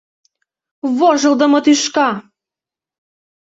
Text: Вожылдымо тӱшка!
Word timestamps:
Вожылдымо 0.97 1.59
тӱшка! 1.65 2.09